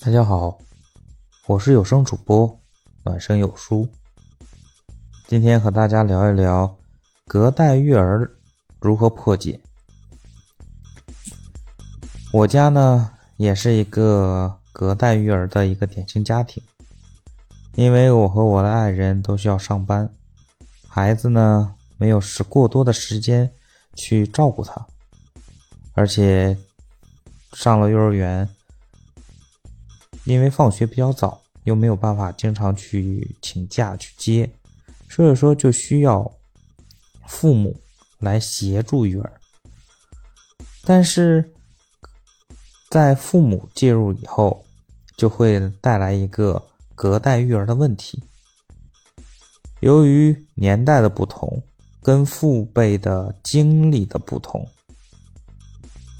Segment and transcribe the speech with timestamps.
[0.00, 0.56] 大家好，
[1.48, 2.60] 我是有声主播
[3.02, 3.86] 暖声有书。
[5.26, 6.78] 今天和大家聊一聊
[7.26, 8.30] 隔代育儿
[8.78, 9.60] 如何破解。
[12.32, 16.62] 我家呢也是一个隔代育儿的一个典型家庭，
[17.74, 20.08] 因为我和我的爱人都需要上班，
[20.86, 23.50] 孩子呢没有时过多的时间
[23.96, 24.86] 去照顾他，
[25.94, 26.56] 而且
[27.52, 28.48] 上了幼儿园。
[30.28, 34.50] 因为放学比较早，又没有办法经常去请假去接，
[35.08, 36.30] 所以说就需要
[37.26, 37.74] 父母
[38.18, 39.32] 来协助育儿。
[40.84, 41.50] 但是
[42.90, 44.62] 在父母介入以后，
[45.16, 46.62] 就会带来一个
[46.94, 48.22] 隔代育儿的问题。
[49.80, 51.62] 由于年代的不同，
[52.02, 54.68] 跟父辈的经历的不同，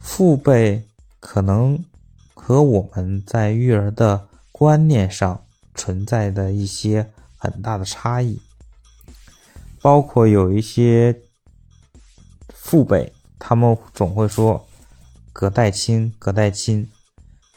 [0.00, 0.82] 父辈
[1.20, 1.78] 可能。
[2.42, 8.40] 和我们在育儿的观念上存在的一些很大的差异，
[9.82, 11.20] 包括有一些
[12.48, 14.66] 父辈，他们总会说
[15.34, 16.86] 隔代亲，隔代亲；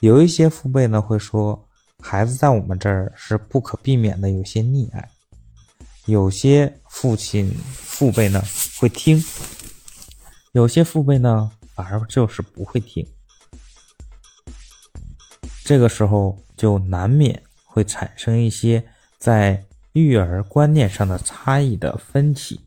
[0.02, 1.66] 有一些父辈呢会说，
[2.00, 5.02] 孩子在我们这儿是不可避免的有些溺爱；
[6.06, 8.44] 有些父亲父辈呢
[8.78, 9.24] 会听，
[10.52, 13.08] 有些父辈呢反而就是不会听。
[15.66, 18.84] 这个时候就难免会产生一些
[19.18, 22.60] 在育儿观念上的差异的分歧。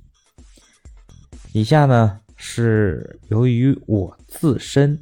[1.53, 4.99] 以下呢是由于我自身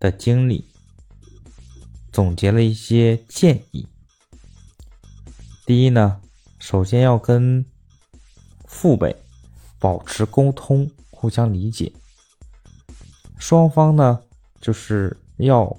[0.00, 0.66] 的经历
[2.10, 3.86] 总结了一些建议。
[5.64, 6.20] 第一呢，
[6.58, 7.64] 首先要跟
[8.66, 9.14] 父辈
[9.78, 11.92] 保持沟通，互相理解。
[13.38, 14.20] 双方呢
[14.60, 15.76] 就是要。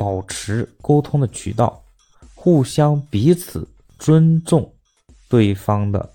[0.00, 1.84] 保持沟通的渠道，
[2.34, 4.72] 互相彼此尊重
[5.28, 6.14] 对方的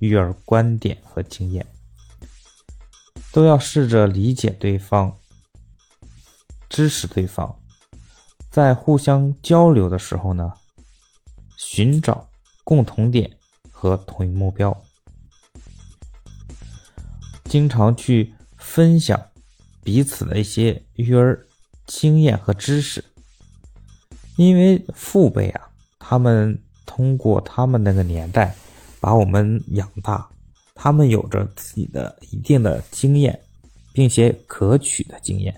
[0.00, 1.66] 育儿观点和经验，
[3.32, 5.16] 都要试着理解对方，
[6.68, 7.58] 支持对方，
[8.50, 10.52] 在互相交流的时候呢，
[11.56, 12.28] 寻找
[12.64, 13.38] 共同点
[13.70, 14.78] 和同一目标，
[17.44, 19.18] 经常去分享
[19.82, 21.46] 彼此的一些育儿
[21.86, 23.02] 经验和知识。
[24.42, 28.54] 因为父辈啊，他们通过他们那个年代
[29.00, 30.28] 把我们养大，
[30.74, 33.38] 他们有着自己的一定的经验，
[33.92, 35.54] 并且可取的经验。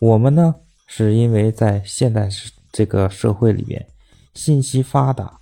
[0.00, 0.54] 我们呢，
[0.86, 2.28] 是因为在现代
[2.72, 3.84] 这个社会里边，
[4.34, 5.38] 信息发达，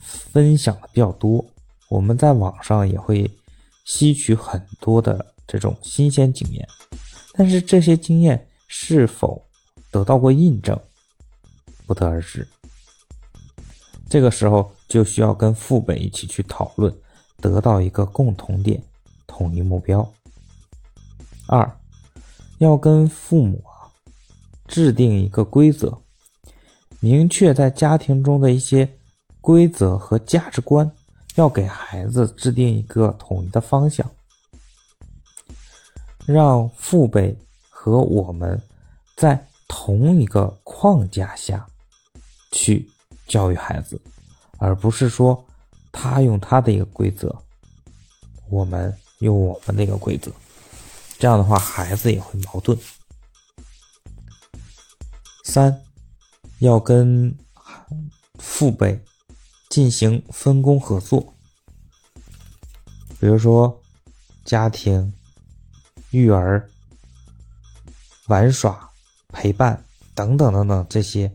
[0.00, 1.44] 分享的比较多，
[1.88, 3.28] 我们在网上也会
[3.84, 6.68] 吸取很多的这种新鲜经验，
[7.32, 9.42] 但是这些经验是否
[9.90, 10.78] 得到过印证？
[11.90, 12.46] 不得而知。
[14.08, 16.96] 这个时候就需要跟父辈一起去讨论，
[17.40, 18.80] 得到一个共同点、
[19.26, 20.08] 统一目标。
[21.48, 21.68] 二，
[22.58, 23.90] 要跟父母啊
[24.68, 25.98] 制定一个规则，
[27.00, 28.88] 明确在家庭中的一些
[29.40, 30.88] 规则和价值观，
[31.34, 34.08] 要给孩子制定一个统一的方向，
[36.24, 37.36] 让父辈
[37.68, 38.62] 和我们
[39.16, 41.66] 在同一个框架下。
[42.52, 42.88] 去
[43.26, 44.00] 教育孩子，
[44.58, 45.46] 而不是说
[45.92, 47.34] 他用他的一个规则，
[48.48, 50.32] 我们用我们的一个规则，
[51.18, 52.76] 这样的话孩子也会矛盾。
[55.44, 55.82] 三，
[56.58, 57.36] 要跟
[58.38, 59.02] 父辈
[59.68, 61.34] 进行分工合作，
[63.18, 63.80] 比如说
[64.44, 65.12] 家庭、
[66.10, 66.68] 育儿、
[68.26, 68.90] 玩耍、
[69.28, 69.84] 陪伴
[70.14, 71.32] 等等等等这些。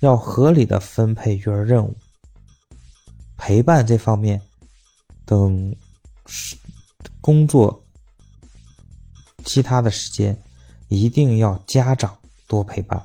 [0.00, 1.96] 要合理的分配育儿任务，
[3.36, 4.40] 陪伴这方面
[5.24, 5.74] 等
[7.20, 7.82] 工作，
[9.44, 10.40] 其他的时间
[10.88, 12.16] 一定要家长
[12.46, 13.04] 多陪伴。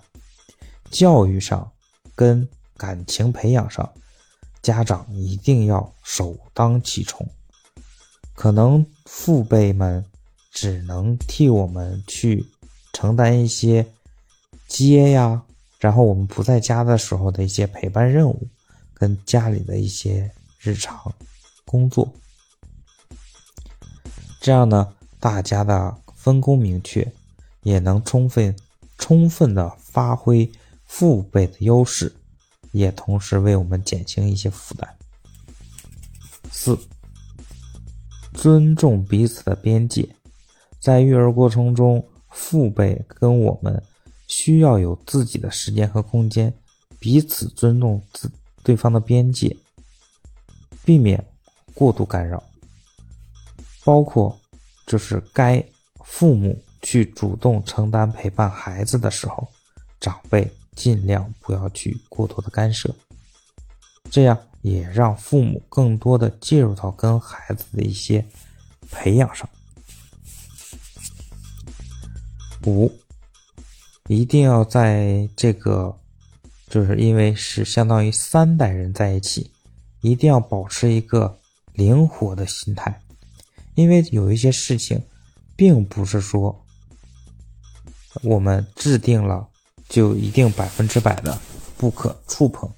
[0.92, 1.72] 教育上
[2.14, 2.48] 跟
[2.78, 3.92] 感情培养上，
[4.62, 7.28] 家长一定要首当其冲。
[8.36, 10.06] 可能父辈们
[10.52, 12.46] 只能替我们去
[12.92, 13.88] 承担一些
[14.68, 15.44] 接呀。
[15.84, 18.48] 然后我们不在家的时候的一些陪伴任务，
[18.94, 21.14] 跟家里的一些日常
[21.66, 22.10] 工作，
[24.40, 27.06] 这样呢，大家的分工明确，
[27.64, 28.56] 也能充分
[28.98, 30.50] 充分的发挥
[30.86, 32.10] 父辈的优势，
[32.72, 34.96] 也同时为我们减轻一些负担。
[36.50, 36.80] 四，
[38.34, 40.08] 尊重彼此的边界，
[40.80, 43.84] 在育儿过程中，父辈跟我们。
[44.36, 46.52] 需要有自己的时间和空间，
[46.98, 48.32] 彼此尊重自
[48.64, 49.56] 对方的边界，
[50.84, 51.24] 避免
[51.76, 52.44] 过度干扰。
[53.84, 54.36] 包括
[54.88, 55.64] 就是该
[56.04, 59.48] 父母去主动承担陪伴孩子的时候，
[60.00, 62.92] 长辈尽量不要去过多的干涉，
[64.10, 68.26] 这样也让父母更多的介入到跟孩子的一些
[68.90, 69.48] 培养上。
[72.66, 72.92] 五，
[74.10, 75.98] 一定要在这个，
[76.68, 79.50] 就是因为是相当于三代人在一起，
[80.02, 81.40] 一定要保持一个
[81.74, 83.02] 灵活的心态，
[83.76, 85.02] 因为有一些事情，
[85.56, 86.66] 并不是说
[88.24, 89.48] 我们制定了
[89.88, 91.40] 就一定百分之百的
[91.78, 92.70] 不可触碰，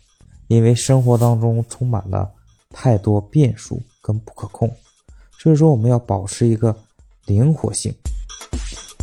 [0.48, 2.32] 因为生活当中充满了
[2.70, 4.72] 太多变数跟不可控，
[5.40, 6.76] 所以说我们要保持一个
[7.26, 7.92] 灵活性。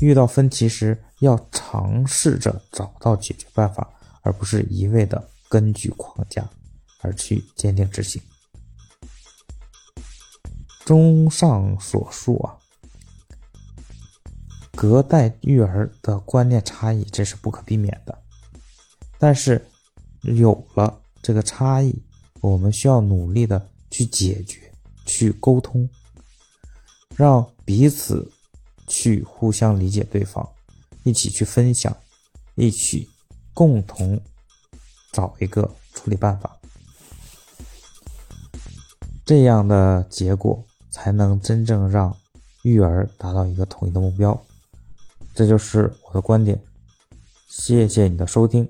[0.01, 3.89] 遇到分歧时，要尝试着找到解决办法，
[4.23, 6.45] 而不是一味的根据框架
[7.01, 8.21] 而去坚定执行。
[10.85, 12.59] 综上所述啊，
[14.75, 18.19] 隔代育儿的观念差异这是不可避免的，
[19.17, 19.65] 但是
[20.23, 22.03] 有了这个差异，
[22.41, 24.73] 我们需要努力的去解决、
[25.07, 25.89] 去沟通，
[27.17, 28.29] 让彼此。
[28.89, 30.47] 去互相理解对方，
[31.05, 31.97] 一起去分享，
[32.55, 33.09] 一起
[33.55, 34.21] 共同
[35.13, 36.59] 找一个处理办法，
[39.25, 42.17] 这样的结果才能真正让
[42.63, 44.41] 育儿达到一个统一的目标。
[45.35, 46.63] 这就是我的观点，
[47.49, 48.69] 谢谢你的收听。